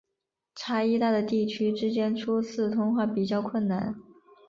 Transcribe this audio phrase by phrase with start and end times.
[0.55, 3.95] 差异大的地区之间初次通话比较困难。